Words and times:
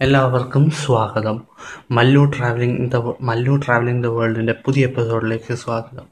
എല്ലാവർക്കും 0.00 0.70
സ്വാഗതം. 0.70 1.42
Mallu 1.90 2.24
travelling 2.24 2.90
the 2.90 3.14
Mallu 3.20 3.56
travelling 3.56 4.04
the 4.04 4.06
വേൾഡിന്റെ 4.06 4.52
പുതിയ 4.52 4.86
എപ്പിസോഡിലേക്ക് 4.86 5.54
സ്വാഗതം. 5.54 6.06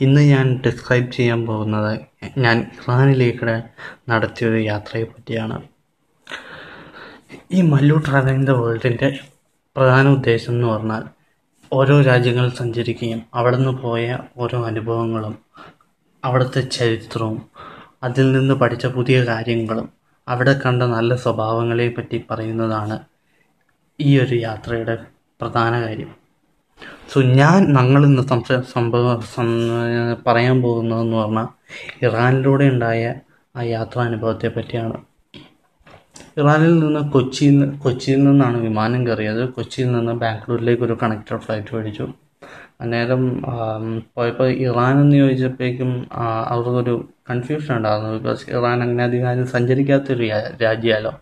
ഇന്ന് 0.00 0.20
ഞാൻ 0.20 0.62
ഡിസ്ക്രൈബ് 0.66 1.12
ചെയ്യാൻ 1.12 1.46
പോകുന്നത് 1.46 2.00
ഞാൻ 2.38 2.58
ഇറാനിലേക്ക് 2.60 3.62
നടത്തിയൊരു 4.10 4.56
യാത്രയെ 4.56 5.04
പറ്റിയാണ്. 5.04 5.62
ഈ 7.52 7.62
മല്ലു 7.62 8.02
ട്രാവലിംഗ് 8.08 8.46
ദ 8.46 8.50
വേൾഡിന്റെ 8.50 9.18
പ്രധാന 9.76 10.08
ഉദ്ദേശം 10.08 10.52
എന്ന് 10.52 10.66
പറഞ്ഞാൽ 10.66 11.02
ഓരോ 11.72 12.00
രാജ്യങ്ങൾ 12.00 12.48
സഞ്ചരിക്കുകയും 12.48 13.22
അവിടെ 13.34 13.56
നിന്ന് 13.56 13.82
പോയ 13.82 14.18
ഓരോ 14.36 14.66
അനുഭവങ്ങളും 14.66 15.38
അവിടുത്തെ 16.24 16.60
ചരിത്രവും 16.60 17.42
അതിൽ 18.02 18.32
നിന്ന് 18.32 18.54
പഠിച്ച 18.54 18.86
പുതിയ 18.86 19.24
കാര്യങ്ങളും 19.24 19.88
അവിടെ 20.28 20.60
കണ്ട 20.66 20.82
നല്ല 20.82 21.16
സ്വഭാവങ്ങളെ 21.16 21.88
പറ്റി 21.88 22.24
പറയുന്നതാണ് 22.30 23.11
ഈ 24.06 24.10
ഒരു 24.24 24.34
യാത്രയുടെ 24.46 24.94
പ്രധാന 25.40 25.72
കാര്യം. 25.84 26.10
സോ 27.10 27.18
ഞാൻ 27.40 27.58
ഞങ്ങൾ 27.76 28.02
ഇന്ന് 28.08 28.22
സംശ 28.22 28.52
സംഭവ 28.74 29.06
പറയാൻ 30.26 30.56
പോകുന്നതെന്ന് 30.62 31.16
പറഞ്ഞാൽ 31.16 31.48
ഇറാനിലൂടെ 32.06 32.66
ഉണ്ടായ 32.74 33.02
ആ 33.54 33.62
യാത്രാനുഭവത്തെ 33.74 34.48
പറ്റിയാണ്. 34.48 34.98
ഇറാനിൽ 36.40 36.74
നിന്ന് 36.84 37.00
കൊച്ചിയിൽ 37.14 37.54
നിന്ന് 37.58 37.78
കൊച്ചിയിൽ 37.84 38.20
നിന്നാണ് 38.24 38.58
വിമാനം 38.66 39.00
കയറിയത്. 39.06 39.42
കൊച്ചിയിൽ 39.56 39.88
നിന്ന് 39.92 40.12
ബാംഗ്ലൂരിലേക്ക് 40.22 40.84
ഒരു 40.88 40.96
കണക്റ്റഡ് 41.02 41.42
ഫ്ലൈറ്റ് 41.44 41.74
മേടിച്ചു. 41.76 42.06
അന്നേരം 42.82 43.22
പോയപ്പോൾ 44.14 44.48
ഇറാൻ 44.68 44.94
എന്ന് 45.02 45.16
ചോദിച്ചപ്പോഴേക്കും 45.16 45.90
അവർക്കൊരു 46.52 46.94
കൺഫ്യൂഷൻ 47.32 47.72
ഉണ്ടായിരുന്നു 47.78 48.10
ബിക്കോസ് 48.16 48.44
ഇറാൻ 48.56 48.78
അങ്ങനെ 48.86 49.04
അധികം 49.08 49.46
സഞ്ചരിക്കാത്തൊരു 49.56 50.26
രാജ്യമല്ലോ 50.64 51.12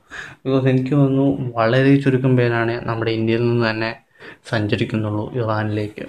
ബിക്കോസ് 0.44 0.66
എനിക്ക് 0.72 0.94
തോന്നുന്നു 1.00 1.26
വളരെ 1.58 1.92
ചുരുക്കം 2.04 2.32
പേരാണ് 2.40 2.74
നമ്മുടെ 2.88 3.12
ഇന്ത്യയിൽ 3.18 3.44
നിന്ന് 3.50 3.66
തന്നെ 3.70 3.90
സഞ്ചരിക്കുന്നുള്ളൂ 4.50 5.24
ഇറാനിലേക്ക്. 5.40 6.04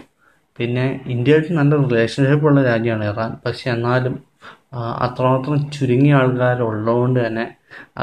പിന്നെ 0.59 0.85
ഇന്ത്യയായിട്ട് 1.13 1.51
നല്ല 1.59 1.73
റിലേഷൻഷിപ്പ് 1.85 2.47
ഉള്ള 2.49 2.59
രാജ്യമാണ് 2.71 3.05
ഇറാൻ. 3.11 3.31
പക്ഷെ 3.45 3.67
എന്നാലും 3.75 4.15
അത്രമാത്രം 5.05 5.57
ചുരുങ്ങിയ 5.75 6.17
ആൾക്കാരുള്ളതുകൊണ്ട് 6.19 7.19
തന്നെ 7.25 7.45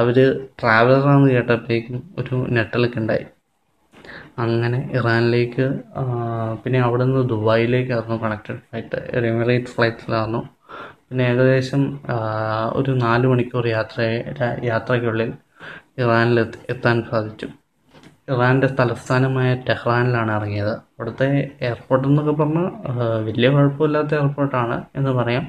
അവർ 0.00 0.16
ട്രാവലറാണെന്ന് 0.60 1.30
കേട്ടപ്പോഴേക്കും 1.36 1.98
ഒരു 2.20 2.36
നെട്ടലൊക്കെ 2.56 2.98
ഉണ്ടായി. 3.02 3.26
അങ്ങനെ 4.44 4.78
ഇറാനിലേക്ക് 4.98 5.64
പിന്നെ 6.62 6.78
അവിടെ 6.86 7.04
നിന്ന് 7.08 7.22
ദുബായിലേക്കായിരുന്നു 7.32 8.16
കണക്റ്റഡ് 8.24 8.60
ഫ്ലൈറ്റ് 8.66 9.00
എമിറേറ്റ് 9.30 9.72
ഫ്ലൈറ്റിലായിരുന്നു 9.74 10.40
പിന്നെ 11.10 11.24
ഏകദേശം 11.24 11.82
ഒരു 12.76 12.90
നാല് 12.98 13.26
മണിക്കൂർ 13.26 13.66
യാത്ര 13.68 13.98
യാത്രയ്ക്കുള്ളിൽ 14.64 15.30
ഇറാനിൽ 15.98 16.38
എത്താൻ 16.68 16.96
സാധിച്ചു. 17.04 17.48
ഇറാന്റെ 18.28 18.68
തലസ്ഥാനമായ 18.78 19.50
ടെഹ്റാനിലാണ് 19.68 20.32
ഇറങ്ങിയത്. 20.32 20.74
അവിടുത്തെ 20.98 21.26
എയർപോർട്ട് 21.66 22.04
എന്നൊക്കെ 22.08 22.32
പറഞ്ഞാൽ 22.32 22.66
വലിയ 23.26 23.48
കുഴപ്പമില്ലാത്ത 23.50 24.12
എയർപോർട്ടാണ് 24.14 24.76
എന്ന് 24.96 25.10
പറയാം. 25.10 25.44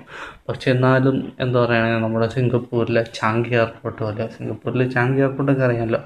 പക്ഷേ 0.50 0.68
എന്നാലും 0.72 1.16
എന്താ 1.40 1.58
പറയുക 1.66 1.96
നമ്മുടെ 2.04 2.28
സിംഗപ്പൂരിലെ 2.28 3.04
ചാങ്കി 3.20 3.50
എയർപോർട്ട് 3.50 4.02
പോലെ. 4.04 4.26
സിംഗപ്പൂരിലെ 4.38 4.86
ചാങ്കി 4.90 5.22
എയർപോർട്ടൊക്കെ 5.22 5.64
അറിയാമല്ലോ 5.64 6.02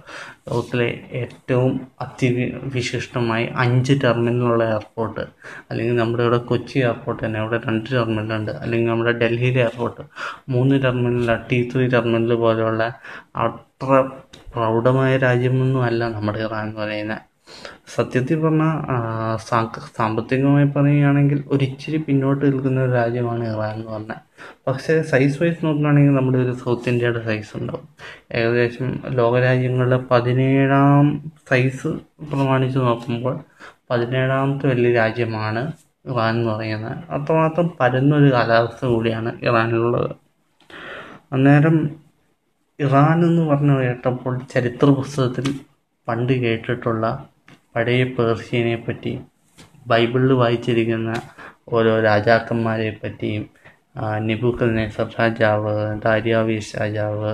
ലോകത്തിലെ 0.47 0.87
ഏറ്റവും 1.13 1.73
അതിവിശിഷ്ടമായി 2.01 3.45
അഞ്ച് 3.55 3.93
ടെർമിനലുള്ള 4.03 4.63
എയർപോർട്ട് 4.63 5.25
അല്ലെങ്കിൽ 5.69 5.95
നമ്മുടെ 5.95 6.23
ഇവിടെ 6.23 6.37
കൊച്ചി 6.37 6.77
എയർപോർട്ട് 6.79 7.21
തന്നെ 7.25 7.39
അവിടെ 7.39 7.59
രണ്ട് 7.67 7.89
ടെർമിനലുണ്ട് 7.91 8.51
അല്ലെങ്കിൽ 8.51 8.89
നമ്മുടെ 8.89 9.11
ഡൽഹിയിലെ 9.23 9.61
എയർപോർട്ട് 9.61 10.03
മൂന്ന് 10.49 10.77
ടെർമിനല 10.83 11.35
ടി 11.51 11.59
ത്രീ 11.73 11.85
ടെർമിനൽ 11.87 12.35
പോലെയുള്ള 12.35 12.83
അത്ര 13.37 13.91
പ്രൗഢമായ 14.55 15.17
രാജ്യമൊന്നും 15.17 15.83
അല്ല 15.83 16.09
നമ്മുടെ 16.09 16.39
ഇറാൻ 16.39 16.67
എന്ന് 16.67 16.81
പറയുന്നത്. 16.81 17.17
സത്യത്തിൽ 17.95 18.39
പറഞ്ഞാൽ 18.41 19.37
സാമ്പത്തികമായി 19.97 20.65
പറയുകയാണെങ്കിൽ 20.65 21.43
ഒരിച്ചിരി 21.47 21.97
പിന്നോട്ട് 21.97 22.45
നിൽക്കുന്ന 22.45 22.81
ഒരു 22.81 22.91
രാജ്യമാണ് 22.91 23.43
ഇറാൻ 23.53 23.75
എന്ന് 23.75 23.91
പറഞ്ഞാൽ. 23.91 24.19
പക്ഷേ 24.67 25.01
സൈസ് 25.01 25.43
വൈസ് 25.43 25.65
നോക്കുകയാണെങ്കിൽ 25.65 26.15
നമ്മുടെ 26.15 26.37
ഒരു 26.37 26.51
സൗത്ത് 26.51 26.89
ഇന്ത്യയുടെ 26.89 27.25
സൈസ് 27.25 27.57
ഉണ്ടാവും. 27.57 27.87
ഏകദേശം 28.31 28.99
ലോകരാജ്യങ്ങളുടെ 29.07 29.97
പതിനേഴാം 30.11 31.31
സൈസ് 31.49 31.87
പ്രമാണിച്ച് 32.31 32.79
നോക്കുമ്പോൾ 32.79 33.39
പതിനേഴാമത്തെ 33.89 34.67
വലിയ 34.67 34.93
രാജ്യമാണ് 34.93 35.71
ഇറാൻ 36.05 36.35
എന്ന് 36.35 36.51
പറയുന്നത്. 36.51 36.97
അത്രമാത്രം 37.11 37.71
പരന്നൊരു 37.79 38.33
കാലാവസ്ഥ 38.33 38.85
കൂടിയാണ് 38.85 39.31
ഇറാനിലുള്ളത്. 39.43 40.15
അന്നേരം 41.33 42.02
ഇറാൻ 42.79 43.17
എന്ന് 43.25 43.43
പറഞ്ഞു 43.49 43.75
കേട്ടപ്പോൾ 43.81 44.33
ചരിത്ര 44.53 44.85
പുസ്തകത്തിൽ 44.99 45.47
പണ്ട് 46.07 46.33
കേട്ടിട്ടുള്ള 46.33 47.05
പഴയ 47.75 48.03
പേർഷ്യനെ 48.15 48.75
പറ്റി 48.77 49.13
ബൈബിളിൽ 49.87 50.33
വായിച്ചിരിക്കുന്ന 50.33 51.11
ഓരോ 51.69 51.93
രാജാക്കന്മാരെ 51.99 52.99
പറ്റിയും 53.03 53.43
നിബുക്കൽ 54.19 54.69
നെസർ 54.75 55.07
രാജാവ് 55.19 55.73
ദാര്യാവീസ് 56.05 56.77
രാജാവ് 56.79 57.31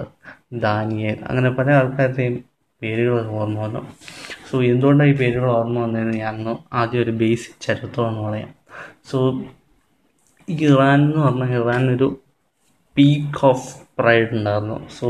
ദാനിയൽ 0.66 1.20
അങ്ങനെ 1.30 1.50
പല 1.50 1.70
ആൾക്കാരുടെയും 1.72 2.36
പേരുകൾ 2.82 3.28
ഓർമ്മ 3.40 3.60
വന്നു. 3.60 3.82
സോ 4.50 4.56
എന്തുകൊണ്ടാണ് 4.64 5.10
ഈ 5.10 5.16
പേരുകൾ 5.18 5.50
ഓർമ്മ 5.52 5.80
വന്നതെന്ന് 5.80 6.18
ഞാൻ 6.18 6.36
ആദ്യം 6.74 7.02
ഒരു 7.04 7.14
ബേസിക് 7.22 7.62
ചരിത്രം 7.62 8.08
എന്ന് 8.10 8.22
പറയാം. 8.30 8.52
സോ 9.10 9.18
ഇറാൻ 10.48 11.00
എന്ന് 11.06 11.22
പറഞ്ഞാൽ 11.26 11.54
ഇറാൻ 11.62 11.84
ഒരു 11.96 12.08
പീക്ക് 12.98 13.46
ഓഫ് 13.46 13.68
പ്രൈഡ് 14.00 14.30
ഉണ്ടായിരുന്നു. 14.32 14.78
സോ 15.00 15.10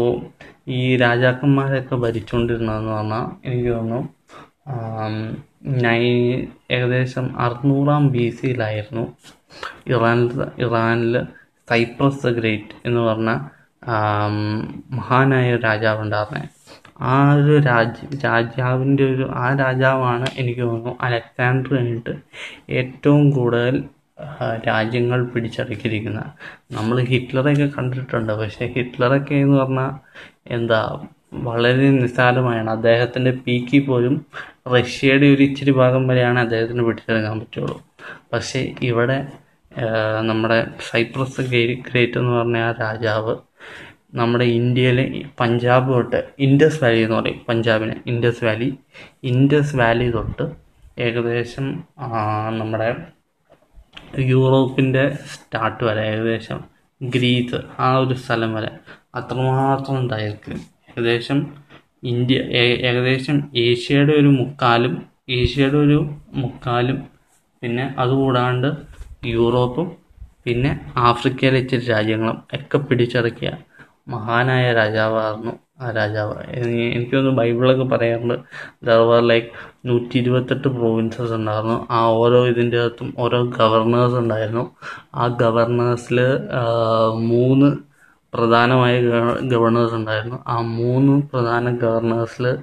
ഈ 0.69 0.81
രാജാക്കന്മാരൊക്കെ 0.97 1.95
ഭരിച്ചുകൊണ്ടിരുന്നതെന്ന് 1.95 2.91
പറഞ്ഞാൽ 2.91 3.25
എനിക്ക് 3.47 3.69
തോന്നുന്നു 3.69 4.01
ഞാൻ 5.77 6.01
ഏകദേശം 6.71 7.25
അറുന്നൂറാം 7.39 8.03
ബി 8.11 8.25
സിയിലായിരുന്നു 8.29 9.03
ഇറാനിൽ 9.87 10.31
ഇറാനിൽ 10.59 11.15
സൈപ്രസ് 11.67 12.23
ദ 12.25 12.31
ഗ്രേറ്റ് 12.31 12.75
എന്ന് 12.85 13.01
പറഞ്ഞ 13.01 13.31
മഹാനായ 14.95 15.53
ഒരു 15.53 15.61
രാജാവുണ്ടായിരുന്നത് 15.63 16.47
ആ 17.01 17.13
ഒരു 17.33 17.55
രാജ് 17.67 18.05
രാജാവിന്റെ 18.25 19.05
ഒരു 19.13 19.25
ആ 19.35 19.45
രാജാവാണ് 19.55 20.27
എനിക്ക് 20.37 20.61
തോന്നുന്നു 20.61 20.93
അലക്സാണ്ടർ 21.01 21.69
കഴിഞ്ഞിട്ട് 21.73 22.13
ഏറ്റവും 22.79 23.23
കൂടുതൽ 23.31 23.75
രാജ്യങ്ങൾ 24.67 25.25
പിടിച്ചടക്കിയിരിക്കുന്ന. 25.25 26.23
നമ്മൾ 26.71 26.99
ഹിറ്റ്ലറൊക്കെ 26.99 27.69
കണ്ടിട്ടുണ്ട്. 27.77 28.33
പക്ഷേ 28.33 28.67
ഹിറ്റ്ലറൊക്കെ 28.67 29.35
എന്ന് 29.35 29.57
പറഞ്ഞാൽ 29.57 29.91
എന്താ 30.47 31.07
വളരെ 31.33 31.89
നിസ്സാരമായാണ്. 31.89 32.71
അദ്ദേഹത്തിന്റെ 32.71 33.31
പീക്കിൽ 33.31 33.85
പോലും 33.85 34.25
റഷ്യയുടെ 34.67 35.25
ഒരു 35.25 35.43
ഇച്ചിരി 35.43 35.71
ഭാഗം 35.71 36.07
വരെയാണ് 36.07 36.39
അദ്ദേഹത്തിന് 36.39 36.83
പിടിച്ചെടുക്കാൻ 36.83 37.39
പറ്റുള്ളൂ. 37.39 37.83
പക്ഷേ 38.33 38.75
ഇവിടെ 38.81 39.27
നമ്മുടെ 40.21 40.67
സൈപ്രസ് 40.91 41.41
ഗ്രേ- 41.41 41.91
ഗ്രേറ്റ് 41.91 42.17
എന്ന് 42.17 42.31
പറഞ്ഞ 42.31 42.57
ആ 42.57 42.71
രാജാവ് 42.71 43.35
നമ്മുടെ 44.13 44.45
ഇന്ത്യയിലെ 44.45 45.21
പഞ്ചാബ് 45.39 45.93
തൊട്ട് 45.93 46.23
ഇൻഡസ് 46.39 46.83
വാലി 46.83 46.99
എന്ന് 46.99 47.15
പറയും. 47.15 47.41
പഞ്ചാബിന് 47.49 47.93
ഇൻഡസ് 48.07 48.45
വാലി. 48.45 48.75
ഇൻഡസ് 49.23 49.75
വാലി 49.75 50.11
തൊട്ട് 50.11 50.51
ഏകദേശം 51.01 51.83
നമ്മുടെ 52.59 52.95
യൂറോപ്പിന്റെ 54.29 55.03
സ്റ്റാർട്ട് 55.27 55.83
വരെ 55.83 56.03
ഏകദേശം 56.07 56.59
ഗ്രീസ് 57.01 57.59
ആ 57.79 57.89
ഒരു 57.97 58.13
സ്ഥലം 58.13 58.53
വരെ 58.53 58.71
അത്രമാത്രം 59.15 59.95
ഉണ്ടായിരിക്കും 59.97 60.57
ഏകദേശം 60.89 61.39
ഇന്ത്യ 62.03 62.37
ഏകദേശം 62.83 63.37
ഏഷ്യയുടെ 63.57 64.13
ഒരു 64.13 64.29
മുക്കാലും 64.31 64.93
ഏഷ്യയുടെ 65.29 65.77
ഒരു 65.77 65.99
മുക്കാലും 66.35 66.99
പിന്നെ 67.61 67.85
അതുകൂടാണ്ട് 67.99 68.69
യൂറോപ്പും 69.25 69.87
പിന്നെ 70.45 70.71
ആഫ്രിക്കയിലെ 70.97 71.59
ഇച്ചിരി 71.59 71.85
രാജ്യങ്ങളും 71.85 72.37
ഒക്കെ 72.53 72.77
പിടിച്ചടക്കിയ 72.77 73.49
മഹാനായ 74.09 74.73
രാജാവായിരുന്നു 74.73 75.51
ആ 75.81 75.91
രാജാവ്. 75.91 76.33
എനി- 76.49 76.93
എനിക്ക് 76.93 77.15
തോന്നുന്നു 77.15 77.41
ബൈബിളൊക്കെ 77.41 77.83
പറയാറുണ്ട് 77.83 78.33
ദർ 78.83 78.97
വർ 78.97 79.27
ലൈക്ക് 79.27 79.47
നൂറ്റി 79.87 80.17
ഇരുപത്തെട്ട് 80.17 80.67
പ്രൊവിൻസസ് 80.67 81.33
ഉണ്ടായിരുന്നു. 81.33 81.87
ആ 81.91 82.05
ഓരോ 82.05 82.47
ഇതിന്റെ 82.47 82.79
അകത്തും 82.79 83.13
ഓരോ 83.17 83.43
ഗവർണേഴ്സ് 83.43 84.15
ഉണ്ടായിരുന്നു. 84.15 84.75
ആ 85.15 85.27
ഗവർണേഴ്സിൽ 85.27 86.21
മൂന്ന് 87.13 87.77
പ്രധാനമായ 88.33 89.01
ഗവർണേഴ്സ് 89.41 89.93
ഉണ്ടായിരുന്നു. 89.93 90.43
ആ 90.47 90.61
മൂന്ന് 90.61 91.21
പ്രധാന 91.33 91.75
ഗവർണേഴ്സിൽ 91.75 92.57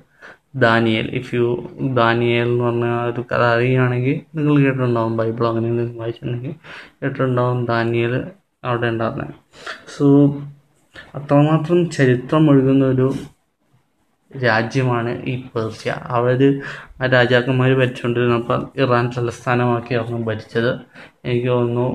ദാനിയേൽ. 0.55 1.07
ഇഫ് 1.07 1.35
യു 1.35 1.69
ദാനിയേൽ 1.81 2.47
എന്ന് 2.47 2.65
പറഞ്ഞ 2.65 2.85
ഒരു 2.85 3.25
കഥ 3.33 3.43
അറിയുകയാണെങ്കിൽ 3.43 4.21
നിങ്ങൾ 4.35 4.63
കേട്ടിട്ടുണ്ടാവും. 4.63 5.17
ബൈബിൾ 5.17 5.47
അങ്ങനെ 5.47 5.69
എന്തെങ്കിലും 5.69 5.99
വായിച്ചിട്ടുണ്ടെങ്കിൽ 5.99 6.55
കേട്ടിട്ടുണ്ടാവും 7.03 7.65
ദാനിയേൽ 7.65 8.23
അവിടെ 8.65 8.87
ഉണ്ടായിരുന്നത് 8.87 9.35
സോ 9.99 10.35
അത്രമാത്രം 11.19 11.81
ചരിത്രം 11.91 12.51
ഒഴുകുന്ന 12.51 12.85
ഒരു 12.85 13.09
രാജ്യമാണ് 14.31 15.13
ഈ 15.31 15.35
പേർഷ്യ. 15.53 15.91
അവർ 16.17 16.41
ആ 17.03 17.07
രാജാക്കന്മാർ 17.07 17.71
ഭരിച്ചുകൊണ്ടിരുന്നപ്പോൾ 17.81 18.61
ഇറാൻ 18.83 19.05
തലസ്ഥാനമാക്കിയായിരുന്നു 19.17 20.21
ഭരിച്ചത്. 20.31 20.73
എനിക്ക് 21.25 21.49
തോന്നുന്നു 21.49 21.87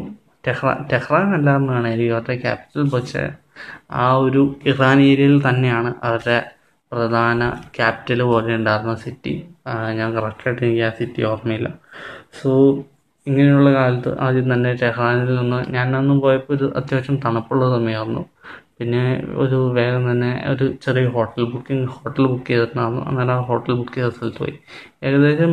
ടെഹ്റാൻ 0.48 0.78
ടെഹ്റാൻ 0.92 1.28
അല്ലാന്നാണ് 1.36 1.88
എനിക്ക് 1.88 2.14
അവരുടെ 2.14 2.36
ക്യാപിറ്റൽ 2.42 2.90
പക്ഷേ 2.90 3.24
ആ 4.04 4.06
ഒരു 4.26 4.42
ഇറാൻ 4.66 4.98
ഏരിയയിൽ 5.02 5.38
തന്നെയാണ് 5.50 5.94
അവരുടെ 6.04 6.38
പ്രധാന 6.92 7.42
ക്യാപിറ്റൽ 7.76 8.22
പോലെ 8.24 8.56
ഉണ്ടായിരുന്ന 8.56 8.96
സിറ്റി 8.96 9.34
ഞാൻ 10.00 10.10
കറക്റ്റായിട്ട് 10.16 10.64
എനിക്ക് 10.66 10.84
ആ 10.84 10.90
സിറ്റി 11.00 11.22
ഓർമ്മയില്ല. 11.24 11.70
സോ 12.40 12.50
ഇങ്ങനെയുള്ള 13.28 13.74
കാലത്ത് 13.74 14.12
ആദ്യം 14.20 14.54
തന്നെ 14.54 14.74
ടെഹ്റാനിൽ 14.82 15.32
നിന്ന് 15.40 15.60
ഞാൻ 15.74 15.96
അന്ന് 15.96 16.14
പോയപ്പോൾ 16.22 16.54
ഒരു 16.54 16.74
അത്യാവശ്യം 16.78 17.18
തണുപ്പുള്ള 17.26 17.66
സമയമായിരുന്നു. 17.76 18.24
പിന്നെ 18.82 19.02
ഒരു 19.44 19.58
വേഗം 19.78 20.04
തന്നെ 20.12 20.30
ഒരു 20.52 20.66
ചെറിയ 20.84 21.08
ഹോട്ടൽ 21.16 21.44
ബുക്കിംഗ് 21.52 21.88
ഹോട്ടൽ 21.96 22.24
ബുക്ക് 22.32 22.48
ചെയ്തിട്ടുണ്ടായിരുന്നു 22.48 23.02
അന്നേരം 23.10 23.34
ആ 23.34 23.42
ഹോട്ടൽ 23.50 23.74
ബുക്ക് 23.80 23.94
ചെയ്ത 23.98 24.10
സ്ഥലത്ത് 24.16 24.40
പോയി. 24.44 24.54
ഏകദേശം 25.08 25.52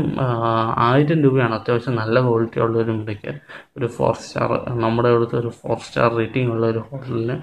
ആയിരം 0.87 1.19
രൂപയാണ് 1.25 1.55
അത്യാവശ്യം 1.59 1.95
നല്ല 2.01 2.17
ക്വാളിറ്റി 2.27 2.59
ഉള്ള 2.67 2.77
ഒരു 2.85 2.93
മുറിക്ക്. 2.99 3.33
ഒരു 3.79 3.89
ഫോർ 3.97 4.15
സ്റ്റാർ 4.25 4.49
നമ്മുടെ 4.85 5.11
ഇവിടുത്തെ 5.15 5.37
ഒരു 5.43 5.53
ഫോർ 5.61 5.77
സ്റ്റാർ 5.87 6.09
റേറ്റിംഗ് 6.21 6.51
ഉള്ള 6.55 6.65
ഒരു 6.73 6.83
ഹോട്ടലിന് 6.89 7.37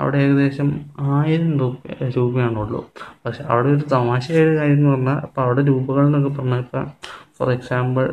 അവിടെ 0.00 0.20
ഏകദേശം 0.26 0.70
ആയിരം 1.16 1.52
രൂപ 1.62 1.74
രൂപയാണുള്ളൂ. 2.18 2.82
പക്ഷെ 3.24 3.42
അവിടെ 3.50 3.70
ഒരു 3.76 3.84
തമാശയായ 3.96 4.46
കാര്യം 4.60 4.78
എന്ന് 4.78 4.90
പറഞ്ഞാൽ 4.94 5.20
അപ്പോൾ 5.28 5.42
അവിടെ 5.46 5.64
രൂപകൾ 5.72 6.04
എന്നൊക്കെ 6.10 6.32
പറഞ്ഞാൽ 6.38 6.62
ഇപ്പം 6.66 6.86
ഫോർ 7.38 7.50
എക്സാമ്പിൾ 7.58 8.06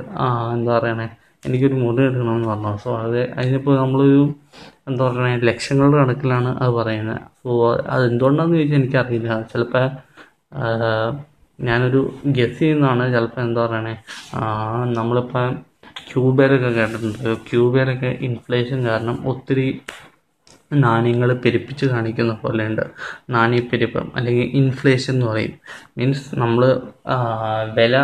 എന്താ 0.56 0.74
പറയണേ? 0.78 1.10
എനിക്കൊരു 1.48 1.78
മുറി 1.84 2.02
എടുക്കണമെന്ന് 2.08 2.48
പറഞ്ഞു. 2.52 2.72
സോ 2.84 2.90
അത് 3.06 3.20
അതിനിപ്പോൾ 3.40 3.76
നമ്മളൊരു 3.82 4.22
എന്താ 4.90 5.04
പറയുക 5.08 5.48
ലക്ഷങ്ങളുടെ 5.50 5.98
കണക്കിലാണ് 6.02 6.50
അത് 6.64 6.72
പറയുന്നത് 6.80 7.22
സോ 7.42 7.50
അത് 7.94 8.04
എന്തുകൊണ്ടാണെന്ന് 8.12 8.58
ചോദിച്ചാൽ 8.58 8.80
എനിക്കറിയില്ല. 8.82 9.30
ചിലപ്പോൾ 9.52 9.86
ഞാനൊരു 11.60 12.02
ഗസ് 12.38 12.60
ചെയ്യുന്നതാണ്. 12.60 13.06
ചിലപ്പോൾ 13.16 13.42
എന്താ 13.48 13.62
പറയണേ 13.66 13.96
നമ്മളിപ്പോൾ 15.00 15.48
ക്യൂബേരൊക്കെ 16.10 16.70
കേട്ടിട്ടുണ്ട്. 16.78 17.24
ക്യൂബേരൊക്കെ 17.50 18.12
ഇൻഫ്ലേഷൻ 18.28 18.80
കാരണം 18.90 19.18
ഒത്തിരി 19.32 19.68
നാണ്യങ്ങൾ 20.84 21.30
പെരുപ്പിച്ച് 21.44 21.86
കാണിക്കുന്ന 21.92 22.34
പോലെയുണ്ട്. 22.44 22.84
നാണ്യപ്പെരുപ്പം 23.36 24.08
അല്ലെങ്കിൽ 24.18 24.48
ഇൻഫ്ലേഷൻ 24.62 25.14
എന്ന് 25.14 25.28
പറയും. 25.32 25.54
മീൻസ് 25.98 26.26
നമ്മൾ 26.42 26.64
വില 27.80 27.96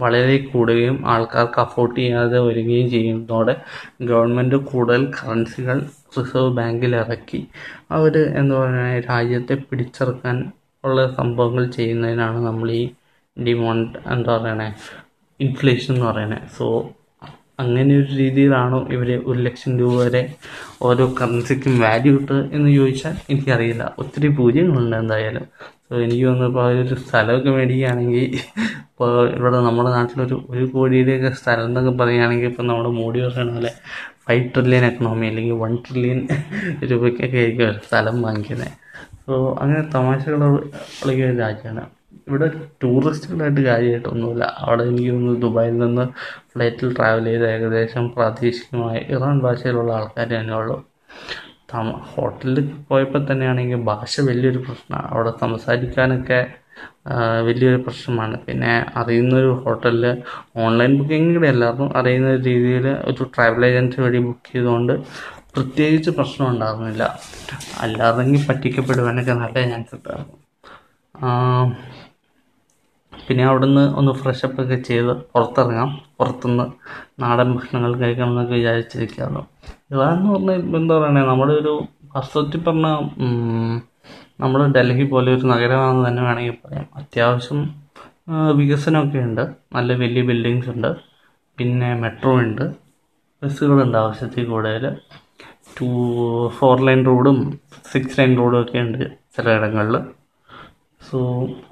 വളരെ 0.00 0.36
കൂടുകയും 0.38 1.06
ആൾക്കാർക്ക് 1.06 1.60
അഫോർഡ് 1.60 1.96
ചെയ്യാതെ 1.96 2.38
വരികയും 2.38 2.90
ചെയ്യുന്നതോടെ 2.90 3.56
ഗവൺമെന്റ് 4.02 4.56
കൂടുതൽ 4.56 5.12
കറൻസികൾ 5.12 5.78
റിസർവ് 6.18 6.52
ബാങ്കിൽ 6.56 6.96
ഇറക്കി. 6.96 7.46
അവർ 7.90 8.18
എന്താ 8.18 8.58
പറയുക 8.58 9.04
രാജ്യത്തെ 9.10 9.54
പിടിച്ചെറുക്കാൻ 9.54 10.52
ഉള്ള 10.84 11.14
സംഭവങ്ങൾ 11.14 11.66
ചെയ്യുന്നതിനാണ് 11.70 12.46
നമ്മൾ 12.46 12.70
ഈ 12.70 12.90
ഡിമോണ്ട് 13.36 13.98
എന്താ 14.06 14.36
പറയണേ? 14.36 14.74
ഇൻഫ്ലേഷൻ 15.40 15.94
എന്ന് 15.94 16.06
പറയണേ. 16.06 16.40
സോ 16.58 16.66
അങ്ങനെ 17.58 17.92
ഒരു 18.00 18.10
രീതിയിലാണോ 18.16 18.78
ഇവർ 18.94 19.10
ഒരു 19.30 19.38
ലക്ഷം 19.38 19.78
രൂപ 19.78 19.94
വരെ 20.02 20.22
ഓരോ 20.82 21.14
കറൻസിക്കും 21.20 21.80
വാല്യൂ 21.80 22.12
കിട്ടുക 22.16 22.38
എന്ന് 22.52 22.70
ചോദിച്ചാൽ 22.76 23.14
എനിക്കറിയില്ല. 23.30 23.94
ഒത്തിരി 23.98 24.28
പൂജ്യങ്ങളുണ്ട് 24.28 24.96
എന്തായാലും. 24.96 25.46
സോ 25.88 25.94
എനിക്ക് 25.96 26.24
തോന്നുന്നു 26.26 26.48
ഇപ്പോൾ 26.50 26.66
ഒരു 26.82 26.94
സ്ഥലമൊക്കെ 26.94 27.50
മേടിക്കുകയാണെങ്കിൽ 27.50 28.24
ഇപ്പോൾ 28.90 29.10
ഇവിടെ 29.38 29.58
നമ്മുടെ 29.66 29.90
നാട്ടിലൊരു 29.90 30.36
ഒരു 30.50 30.64
കോടിയുടെയൊക്കെ 30.66 31.30
സ്ഥലം 31.30 31.64
എന്നൊക്കെ 31.64 31.92
പറയുകയാണെങ്കിൽ 32.02 32.46
ഇപ്പോൾ 32.46 32.66
നമ്മുടെ 32.66 32.88
മോഡി 33.00 33.20
പറയുന്ന 33.26 33.54
പോലെ 33.54 33.72
ഫൈവ് 34.26 34.44
ട്രില്യൺ 34.54 34.84
എക്കണോമി 34.84 35.26
അല്ലെങ്കിൽ 35.26 35.56
വൺ 35.64 35.76
ട്രില്യൺ 35.76 36.20
രൂപയ്ക്കൊക്കെ 36.90 37.38
ആയിരിക്കും 37.42 37.80
സ്ഥലം 37.88 38.22
വാങ്ങിക്കുന്നത്. 38.22 38.72
സോ 39.26 39.34
അങ്ങനെ 39.60 39.82
തമാശകൾ 39.94 40.40
രാജ്യമാണ്. 41.44 41.84
ഇവിടെ 42.28 42.48
ടൂറിസ്റ്റുകളായിട്ട് 42.82 43.60
കാര്യമായിട്ടൊന്നുമില്ല. 43.60 44.44
അവിടെ 44.62 44.82
എനിക്ക് 44.82 45.10
തോന്നുന്നു 45.12 45.40
ദുബായിൽ 45.40 45.78
നിന്ന് 45.78 46.04
ഫ്ലൈറ്റിൽ 46.52 46.90
ട്രാവൽ 46.98 47.24
ചെയ്ത് 47.24 47.46
ഏകദേശം 47.54 48.08
പ്രാദേശികമായ 48.08 48.96
ഇറാൻ 49.14 49.38
ഭാഷയിലുള്ള 49.40 49.92
ആൾക്കാർ 49.92 50.28
തന്നെ 50.34 50.54
ഉള്ളൂ. 50.56 50.76
തമ 51.72 51.92
ഹോട്ടലിൽ 52.12 52.66
പോയപ്പോൾ 52.88 53.22
തന്നെയാണെങ്കിൽ 53.30 53.80
ഭാഷ 53.82 54.20
വലിയൊരു 54.20 54.58
പ്രശ്നമാണ് 54.58 55.08
അവിടെ 55.14 55.32
സംസാരിക്കാനൊക്കെ 55.40 56.40
വലിയൊരു 57.48 57.78
പ്രശ്നമാണ്. 57.86 58.36
പിന്നെ 58.46 58.72
അറിയുന്നൊരു 58.96 59.50
ഹോട്ടലിൽ 59.64 60.04
ഓൺലൈൻ 60.64 60.92
ബുക്കിംഗ് 60.98 61.34
കൂടെ 61.34 61.48
എല്ലാവർക്കും 61.48 61.90
അറിയുന്ന 61.98 62.30
രീതിയിൽ 62.48 62.86
ഒരു 63.10 63.24
ട്രാവൽ 63.34 63.64
ഏജൻസി 63.66 64.00
വഴി 64.00 64.18
ബുക്ക് 64.18 64.52
ചെയ്തുകൊണ്ട് 64.52 64.94
പ്രത്യേകിച്ച് 65.54 66.10
പ്രശ്നം 66.10 66.46
ഉണ്ടാകുന്നില്ല 66.48 67.04
അല്ലാതെങ്കിൽ 67.80 68.42
പറ്റിക്കപ്പെടുവാനൊക്കെ 68.46 69.32
നല്ല 69.32 69.68
ചാൻസ് 69.70 69.94
ഉണ്ടായിരുന്നു 69.94 70.34
പിന്നെ 73.28 73.44
അവിടുന്ന് 73.44 73.84
ഒന്ന് 73.98 74.12
ഫ്രഷപ്പ് 74.12 74.58
ഒക്കെ 74.62 74.76
ചെയ്ത് 74.88 75.12
പുറത്തിറങ്ങാം. 75.32 75.88
പുറത്തുനിന്ന് 76.18 76.66
നാടൻ 77.22 77.48
ഭക്ഷണങ്ങൾ 77.54 77.92
കഴിക്കണം 78.00 78.32
എന്നൊക്കെ 78.32 78.54
വിചാരിച്ചിരിക്കുകയായിരുന്നു 78.54 79.42
ഇതാന്ന് 79.92 80.28
പറഞ്ഞാൽ 80.34 80.76
എന്താ 80.80 80.94
പറയണേ 80.98 81.22
നമ്മുടെ 81.30 81.54
ഒരു 81.62 81.74
വാസ്തവത്തിൽ 82.14 82.60
പറഞ്ഞാൽ 82.68 82.98
നമ്മൾ 84.40 84.60
ഡൽഹി 84.76 85.04
പോലെ 85.04 85.28
ഒരു 85.36 85.44
നഗരമാണെന്ന് 85.52 86.08
തന്നെ 86.08 86.22
വേണമെങ്കിൽ 86.22 86.56
പറയാം. 86.64 86.86
അത്യാവശ്യം 87.00 87.60
വികസനമൊക്കെ 88.58 89.18
ഉണ്ട്. 89.28 89.44
നല്ല 89.76 89.92
വലിയ 90.02 90.22
ബിൽഡിങ്സ് 90.30 90.70
ഉണ്ട്. 90.74 90.90
പിന്നെ 91.58 91.88
മെട്രോ 92.02 92.32
ഉണ്ട്. 92.44 92.64
ബസ്സുകളുണ്ട് 93.42 93.98
ആവശ്യത്തിൽ 94.02 94.44
കൂടുതൽ. 94.50 94.84
ടു 95.76 95.88
ഫോർ 96.58 96.76
ലൈൻ 96.86 97.00
റോഡും 97.06 97.38
സിക്സ് 97.92 98.18
ലൈൻ 98.20 98.32
റോഡും 98.38 98.58
ഒക്കെ 98.60 98.78
ഉണ്ട് 98.78 99.02
ചിലയിടങ്ങളിൽ 99.36 99.96
സോ 101.06 101.18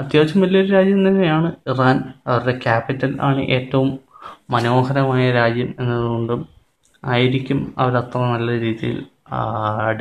അത്യാവശ്യം 0.00 0.42
വലിയൊരു 0.44 0.70
രാജ്യം 0.72 1.00
തന്നെയാണ്. 1.06 1.50
ഇറാൻ 1.70 1.96
അവരുടെ 2.26 2.54
ക്യാപിറ്റൽ 2.58 3.12
ആണ് 3.28 3.42
ഏറ്റവും 3.56 3.90
മനോഹരമായ 4.54 5.24
രാജ്യം 5.32 5.70
എന്നതുകൊണ്ടും 5.80 6.40
ആയിരിക്കും 7.02 7.60
അവരത്ര 7.78 8.20
നല്ല 8.32 8.50
രീതിയിൽ 8.60 8.98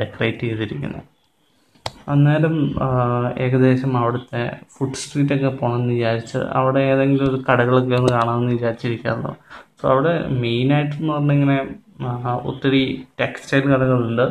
ഡെക്കറേറ്റ് 0.00 0.44
ചെയ്തിരിക്കുന്നത്. 0.44 1.02
അന്നേരം 2.12 2.56
ഏകദേശം 3.44 3.92
അവിടുത്തെ 4.00 4.42
ഫുഡ് 4.74 5.00
സ്ട്രീറ്റൊക്കെ 5.02 5.50
പോകണമെന്ന് 5.52 5.94
വിചാരിച്ച് 5.94 6.38
അവിടെ 6.58 6.80
ഏതെങ്കിലും 6.92 7.28
ഒരു 7.30 7.38
കടകളൊക്കെ 7.48 7.96
ഒന്ന് 8.00 8.12
കാണാമെന്ന് 8.12 8.52
വിചാരിച്ചിരിക്കാറുണ്ട് 8.52 9.32
സോ 9.78 9.86
അവിടെ 9.92 10.12
മെയിനായിട്ടെന്ന് 10.42 11.12
പറഞ്ഞിങ്ങനെ 11.14 11.58
ഒത്തിരി 12.50 12.82
ടെക്സ്റ്റൈൽ 13.20 13.64
കടകളുണ്ട്. 13.72 14.26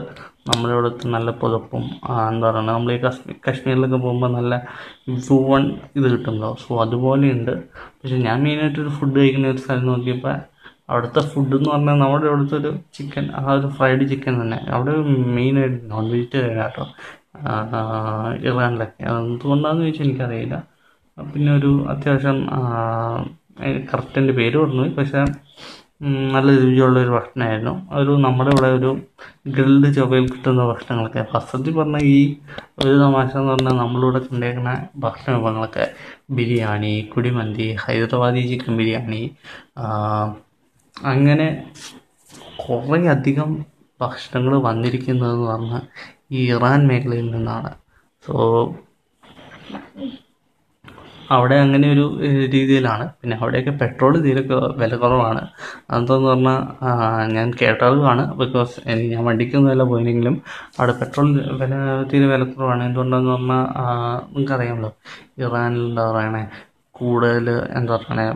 നമ്മുടെ 0.49 0.73
ഇവിടുത്തെ 0.75 1.05
നല്ല 1.15 1.29
പുതപ്പും 1.41 1.83
എന്താ 2.31 2.45
പറയുക 2.47 2.63
നമ്മൾ 2.69 2.89
ഈ 2.95 2.97
കശ്മീർ 3.05 3.35
കശ്മീരിലൊക്കെ 3.47 3.99
പോകുമ്പോൾ 4.05 4.31
നല്ല 4.37 4.53
സൂവൺ 5.27 5.63
ഇത് 5.97 6.07
കിട്ടുമല്ലോ 6.13 6.49
സോ 6.63 6.79
അതുപോലെയുണ്ട്. 6.85 7.53
പക്ഷെ 7.99 8.17
ഞാൻ 8.27 8.37
മെയിനായിട്ടൊരു 8.45 8.91
ഫുഡ് 8.97 9.15
കഴിക്കുന്ന 9.21 9.53
ഒരു 9.53 9.61
സ്ഥലം 9.65 9.85
നോക്കിയപ്പോൾ 9.91 10.35
അവിടുത്തെ 10.91 11.21
ഫുഡ് 11.33 11.55
എന്ന് 11.57 11.69
പറഞ്ഞാൽ 11.73 11.97
നമ്മുടെ 12.03 12.25
ഇവിടുത്തെ 12.31 12.55
ഒരു 12.61 12.71
ചിക്കൻ 12.95 13.25
ആ 13.41 13.43
ഒരു 13.57 13.67
ഫ്രൈഡ് 13.77 14.03
ചിക്കൻ 14.11 14.33
തന്നെ. 14.41 14.59
അവിടെ 14.75 14.93
മെയിനായിട്ട് 15.37 15.79
നോൺ 15.91 16.05
വെജിറ്റേറിയൻ 16.13 16.57
കേട്ടോ 16.61 16.85
ഇറാനിലൊക്കെ. 18.49 19.03
എന്തുകൊണ്ടാണെന്ന് 19.21 19.85
ചോദിച്ചാൽ 19.85 20.05
എനിക്കറിയില്ല. 20.07 20.57
പിന്നെ 21.17 21.51
ഒരു 21.59 21.71
അത്യാവശ്യം 21.93 22.37
കറക്റ്റ് 23.91 24.19
എന്റെ 24.21 24.33
പേര് 24.39 24.55
പറഞ്ഞു 24.61 24.85
പക്ഷേ 24.99 25.21
നല്ല 26.33 26.49
രുചിയുള്ള 26.61 26.97
ഒരു 26.99 27.11
ഭക്ഷണമായിരുന്നു 27.15 27.73
അതൊരു 27.91 28.13
നമ്മുടെ 28.25 28.51
ഇവിടെ 28.51 28.69
ഒരു 28.77 28.89
ഗ്രിൽഡ് 29.55 29.89
ചൊവ്വയിൽ 29.97 30.25
കിട്ടുന്ന 30.33 30.63
ഭക്ഷണങ്ങളൊക്കെ 30.71 31.21
ഫസ്റ്റ് 31.33 31.71
പറഞ്ഞാൽ 31.77 32.03
ഈ 32.13 32.17
ഒരു 32.83 32.95
തമാശ 33.03 33.31
എന്ന് 33.41 33.51
പറഞ്ഞാൽ 33.53 33.75
നമ്മളിവിടെ 33.83 34.21
കണ്ടേക്കുന്ന 34.25 34.71
ഭക്ഷണ 35.05 35.29
വിഭവങ്ങളൊക്കെ. 35.37 35.85
ബിരിയാണി 36.37 36.93
കുടിമന്തി 37.13 37.67
ഹൈദരാബാദി 37.83 38.41
ചിക്കൻ 38.51 38.73
ബിരിയാണി 38.81 39.21
അങ്ങനെ 40.95 41.47
കുറേ 42.63 42.99
അധികം 43.15 43.51
ഭക്ഷണങ്ങൾ 43.99 44.53
വന്നിരിക്കുന്നതെന്ന് 44.69 45.47
പറഞ്ഞാൽ 45.51 45.83
ഈ 46.37 46.41
ഇറാൻ 46.55 46.81
മേഖലയിൽ 46.89 47.27
നിന്നാണ്. 47.35 47.71
സോ 48.23 48.35
അവിടെ 51.35 51.55
അങ്ങനെ 51.65 51.87
ഒരു 51.93 52.05
രീതിയിലാണ്. 52.53 53.05
പിന്നെ 53.19 53.35
അവിടെയൊക്കെ 53.41 53.73
പെട്രോൾ 53.81 54.13
തീരെ 54.25 54.41
വില 54.81 54.93
കുറവാണ്. 55.03 55.41
അതെന്താന്ന് 55.89 56.29
പറഞ്ഞാൽ 56.29 56.59
ഞാൻ 57.35 57.47
കേട്ടറിവാണ് 57.61 58.23
ബിക്കോസ് 58.41 58.75
എനിക്ക് 58.91 59.11
ഞാൻ 59.15 59.23
വണ്ടിക്കൊന്നുമല്ല 59.29 59.85
പോയില്ലെങ്കിലും 59.91 60.35
അവിടെ 60.79 60.95
പെട്രോൾ 61.01 61.29
വില 61.61 61.73
തീരെ 62.11 62.27
വില 62.33 62.43
കുറവാണ്. 62.51 62.83
എന്തുകൊണ്ടാന്ന് 62.89 63.31
പറഞ്ഞാൽ 63.35 63.63
നിങ്ങൾക്കറിയാമല്ലോ 64.33 64.91
ഇറാനിൽ 65.45 65.83
എന്താ 65.89 66.05
പറയണേ 66.11 66.43
കൂടുതൽ 66.95 67.47
എന്താ 67.79 67.93
പറയണേ 67.97 68.27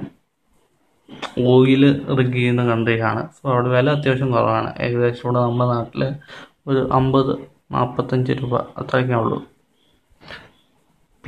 ഓയിൽ 1.52 1.84
റിഗ് 2.18 2.34
ചെയ്യുന്ന 2.38 2.64
കൺട്രിയാണ് 2.70 3.22
സോ 3.36 3.44
അവിടെ 3.54 3.70
വില 3.76 3.90
അത്യാവശ്യം 3.98 4.32
കുറവാണ്. 4.36 4.70
ഏകദേശം 4.86 5.26
ഇവിടെ 5.26 5.40
നമ്മുടെ 5.46 5.68
നാട്ടിൽ 5.74 6.04
ഒരു 6.72 6.82
അമ്പത് 7.00 7.32
നാൽപ്പത്തഞ്ച് 7.76 8.34
രൂപ 8.42 8.54
അത്രയൊക്കെ 8.82 9.16
ഉള്ളൂ. 9.24 9.38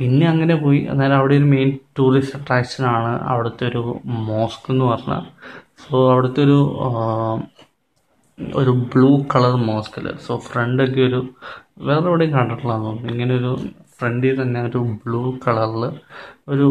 പിന്നെ 0.00 0.26
അങ്ങനെ 0.32 0.54
പോയി. 0.64 0.80
അന്നേരം 0.92 1.16
അവിടെ 1.20 1.34
ഒരു 1.40 1.48
മെയിൻ 1.54 1.68
ടൂറിസ്റ്റ് 1.98 2.36
അട്രാക്ഷനാണ് 2.38 3.12
അവിടുത്തെ 3.30 3.64
ഒരു 3.70 3.82
മോസ്ക് 4.28 4.68
എന്ന് 4.72 4.86
പറഞ്ഞാൽ 4.92 5.24
സോ 5.84 5.96
അവിടുത്തെ 6.12 6.40
ഒരു 6.48 6.58
ഒരു 8.60 8.72
ബ്ലൂ 8.92 9.10
കളർ 9.32 9.54
മോസ്കിൽ 9.68 10.06
സോ 10.26 10.32
ഫ്രണ്ടൊക്കെ 10.46 11.02
ഒരു 11.08 11.20
വേറെ 11.88 12.06
എവിടെയും 12.10 12.32
കണ്ടിട്ടുള്ള 12.36 12.74
തോന്നുന്നു. 12.76 13.10
ഇങ്ങനെ 13.12 13.32
ഒരു 13.40 13.50
ഫ്രണ്ടിൽ 13.96 14.36
തന്നെ 14.42 14.60
ഒരു 14.68 14.80
ബ്ലൂ 15.02 15.22
കളറിൽ 15.44 15.84
ഒരു 16.52 16.66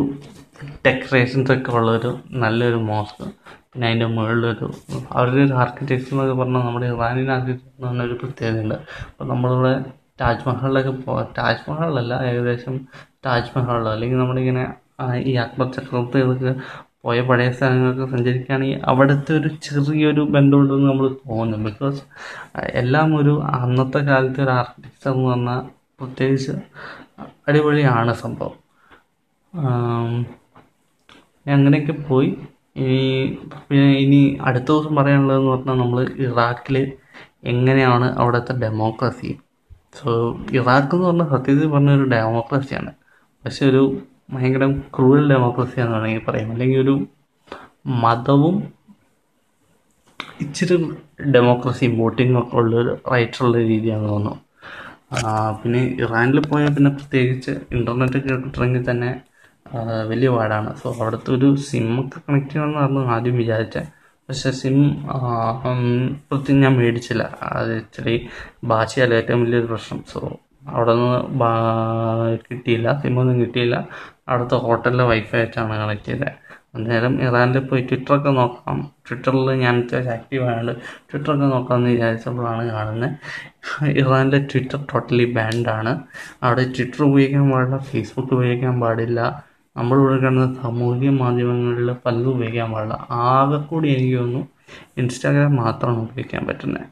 ഡെക്കറേഷൻസ് 0.85 1.51
ഒക്കെ 1.55 1.71
ഉള്ളൊരു 1.77 2.11
നല്ലൊരു 2.43 2.79
മോസ്ക് 2.89 3.23
പിന്നെ 3.71 3.85
അതിന്റെ 3.89 4.07
മുകളിലൊരു 4.15 4.67
അവരുടെ 5.17 5.41
ഒരു 5.45 5.55
ആർക്കിടെക്ചർ 5.61 6.11
എന്നൊക്കെ 6.13 6.35
പറഞ്ഞാൽ 6.41 6.63
നമ്മുടെ 6.67 6.87
ഇറാനിയൻ 6.95 7.29
ആർക്കിടെക്ചർ 7.35 7.67
എന്ന് 7.69 7.87
പറഞ്ഞൊരു 7.87 8.15
പ്രത്യേകതയുണ്ട്. 8.23 8.77
അപ്പോൾ 9.09 9.27
നമ്മളിവിടെ 9.33 9.73
താജ്മഹലിലൊക്കെ 10.21 10.93
പോ 11.03 11.13
താജ്മഹലല്ല 11.37 12.13
ഏകദേശം 12.29 12.75
താജ്മഹൽ 13.23 13.87
അല്ലെങ്കിൽ 13.89 14.17
നമ്മളിങ്ങനെ 14.17 14.63
ഈ 15.25 15.33
അക്ബർ 15.35 15.67
ചക്രവർത്തികൾക്ക് 15.71 16.51
പോയ 17.01 17.21
പഴയ 17.21 17.49
സ്ഥലങ്ങൾക്ക് 17.51 18.05
സഞ്ചരിക്കുകയാണെങ്കിൽ 18.11 18.81
അവിടുത്തെ 18.83 19.33
ഒരു 19.37 19.49
ചെറിയൊരു 19.65 20.23
ബന്ധമുണ്ടെന്ന് 20.35 20.87
നമ്മൾ 20.89 21.07
തോന്നും 21.23 21.63
ബിക്കോസ് 21.63 22.01
എല്ലാം 22.73 23.09
ഒരു 23.19 23.33
അന്നത്തെ 23.57 23.99
കാലത്തെ 24.05 24.41
ഒരു 24.43 24.51
ആർക്കിടെക്ചർ 24.51 25.11
എന്ന് 25.11 25.29
പറഞ്ഞാൽ 25.29 25.61
പ്രത്യേകിച്ച് 25.99 26.55
അടിപൊളിയാണ് 27.47 28.13
സംഭവം. 28.23 28.55
അങ്ങനെയൊക്കെ 31.45 31.95
പോയി. 32.09 32.29
ഇനി 32.79 32.97
പിന്നെ 33.67 33.87
ഇനി 34.03 34.19
അടുത്ത 34.47 34.67
ദിവസം 34.67 34.95
പറയാനുള്ളതെന്ന് 34.95 35.51
പറഞ്ഞാൽ 35.51 35.77
നമ്മൾ 35.77 35.99
ഇറാഖിൽ 36.25 36.75
എങ്ങനെയാണ് 37.51 38.07
അവിടുത്തെ 38.19 38.53
ഡെമോക്രസി 38.63 39.31
സോ 39.97 40.09
ഇറാഖ് 40.59 40.93
എന്ന് 40.95 41.07
പറഞ്ഞാൽ 41.07 41.29
സത്യത്തിൽ 41.35 41.69
പറഞ്ഞൊരു 41.69 42.05
ഡെമോക്രസിയാണ് 42.13 42.91
പക്ഷെ 43.45 43.63
ഒരു 43.69 43.81
ഭയങ്കര 44.33 44.65
ക്രൂവൽ 44.95 45.23
ഡെമോക്രസിയാന്ന് 45.31 45.95
വേണമെങ്കിൽ 45.95 46.23
പറയാം. 46.27 46.49
അല്ലെങ്കിൽ 46.53 46.79
ഒരു 46.85 46.95
മതവും 48.03 48.55
ഇച്ചിരി 50.43 50.75
ഡെമോക്രസി 51.35 51.87
വോട്ടിംഗ് 51.99 52.37
ഒക്കെ 52.41 52.55
ഉള്ളൊരു 52.61 52.93
റൈറ്റുള്ള 53.11 53.55
രീതിയാണെന്ന് 53.71 54.11
തോന്നുന്നു. 54.11 54.35
പിന്നെ 55.61 55.81
ഇറാനിൽ 56.03 56.39
പോയാൽ 56.49 56.71
പിന്നെ 56.75 56.91
പ്രത്യേകിച്ച് 56.97 57.53
ഇന്റർനെറ്റ് 57.77 58.19
കിട്ടണമെങ്കിൽ 58.25 58.83
തന്നെ 58.89 59.11
വലിയ 60.11 60.29
പാടാണ്. 60.35 60.69
സോ 60.81 60.87
അവിടുത്തെ 60.99 61.31
ഒരു 61.37 61.49
സിമ്മൊക്കെ 61.69 62.19
കണക്ട് 62.25 62.51
ചെയ്യണമെന്നായിരുന്നു 62.51 63.01
ആദ്യം 63.15 63.35
വിചാരിച്ചത്. 63.41 63.87
പക്ഷേ 64.29 64.49
സിം 64.59 64.75
പ്രത്യേകം 66.29 66.59
ഞാൻ 66.63 66.73
മേടിച്ചില്ല. 66.79 67.23
അത് 67.51 67.71
ഇച്ചിരി 67.81 68.15
ഭാഷയല്ല 68.71 69.13
ഏറ്റവും 69.21 69.41
വലിയൊരു 69.45 69.69
പ്രശ്നം. 69.73 69.99
സോ 70.13 70.19
അവിടെ 70.63 70.93
നിന്ന് 70.99 72.27
കിട്ടിയില്ല 72.49 72.87
സിമ്മൊന്നും 73.01 73.37
കിട്ടിയില്ല. 73.43 73.75
അവിടുത്തെ 74.29 74.57
ഹോട്ടലിലെ 74.65 75.05
വൈഫൈ 75.11 75.39
വെച്ചാണ് 75.43 75.73
കണക്ട് 75.81 76.07
ചെയ്തത് 76.09 76.31
അന്നേരം 76.77 77.13
ഇറാനിൽ 77.25 77.59
പോയി 77.69 77.81
ട്വിറ്ററൊക്കെ 77.89 78.31
നോക്കാം 78.39 78.77
ട്വിറ്ററിൽ 79.07 79.47
ഞാൻ 79.63 79.75
അത്യാവശ്യം 79.83 80.13
ആക്റ്റീവ് 80.15 80.43
ആയതുകൊണ്ട് 80.49 80.73
ട്വിറ്ററൊക്കെ 81.09 81.47
നോക്കാമെന്ന് 81.53 81.91
വിചാരിച്ചപ്പോഴാണ് 81.93 82.63
കാണുന്നത് 82.75 83.15
ഇറാനിലെ 84.01 84.39
ട്വിറ്റർ 84.51 84.79
ടോട്ടലി 84.91 85.25
ബാൻഡാണ് 85.37 85.93
അവിടെ 86.45 86.65
ട്വിറ്റർ 86.75 87.01
ഉപയോഗിക്കാൻ 87.09 87.47
പാടില്ല 87.53 87.79
ഫേസ്ബുക്ക് 87.89 88.33
ഉപയോഗിക്കാൻ 88.37 88.75
പാടില്ല. 88.83 89.19
നമ്മൾ 89.75 89.95
ഇവിടെ 90.03 90.17
കാണുന്ന 90.25 90.47
സാമൂഹിക 90.61 91.11
മാധ്യമങ്ങളിൽ 91.23 91.89
പലതും 92.05 92.31
ഉപയോഗിക്കാൻ 92.35 92.69
പാടില്ല. 92.75 92.95
ആകെ 93.31 93.59
കൂടി 93.71 93.87
എനിക്ക് 93.95 94.17
തോന്നുന്നു 94.21 94.43
ഇൻസ്റ്റാഗ്രാം 95.01 95.53
മാത്രമാണ് 95.63 96.01
ഉപയോഗിക്കാൻ 96.07 96.43
പറ്റുന്നത് 96.49 96.87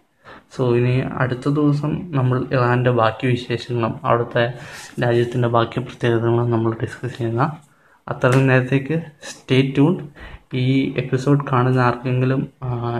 സോ 0.55 0.75
ഇനി 0.75 1.03
അടുത്ത 1.13 1.49
ദിവസം 1.49 2.11
നമ്മൾ 2.11 2.45
ഇറാന്റെ 2.51 2.91
ബാക്കി 2.91 3.27
വിശേഷങ്ങളും 3.27 3.99
അവിടുത്തെ 4.03 4.53
രാജ്യത്തിന്റെ 5.03 5.47
ബാക്കി 5.47 5.79
പ്രത്യേകതകളും 5.79 6.51
നമ്മൾ 6.51 6.75
ഡിസ്കസ് 6.81 7.17
ചെയ്യുന്ന 7.17 7.51
അത്രയും 8.07 8.47
നേരത്തേക്ക് 8.47 9.01
സ്റ്റേ 9.21 9.61
ട്യൂൺ 9.61 10.09
ഈ 10.53 10.93
എപ്പിസോഡ് 10.97 11.45
കാണുന്ന 11.51 11.79
ആർക്കെങ്കിലും 11.79 12.47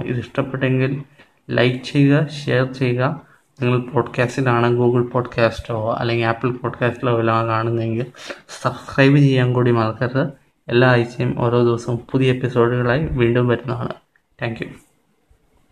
ഇത് 0.06 0.18
ഇഷ്ടപ്പെട്ടെങ്കിൽ 0.18 1.04
ലൈക്ക് 1.50 1.86
ചെയ്യുക 1.86 2.28
ഷെയർ 2.28 2.72
ചെയ്യുക. 2.72 3.22
നിങ്ങൾ 3.62 3.80
പോഡ്കാസ്റ്റിലാണ് 3.80 4.76
ഗൂഗിൾ 4.76 5.04
പോഡ്കാസ്റ്റോ 5.04 5.94
അല്ലെങ്കിൽ 5.94 6.26
ആപ്പിൾ 6.26 6.52
പോഡ്കാസ്റ്റിലോ 6.52 7.20
എല്ലാം 7.20 7.48
കാണുന്നതെങ്കിൽ 7.48 8.06
സബ്സ്ക്രൈബ് 8.62 9.18
ചെയ്യാൻ 9.18 9.54
കൂടി 9.54 9.72
മറക്കരുത്. 9.72 10.28
എല്ലാ 10.68 10.90
ആഴ്ചയും 10.90 11.36
ഓരോ 11.40 11.64
ദിവസവും 11.64 11.98
പുതിയ 12.12 12.34
എപ്പിസോഡുകളായി 12.34 13.06
വീണ്ടും 13.06 13.48
വരുന്നതാണ്. 13.48 13.94
താങ്ക് 14.42 14.87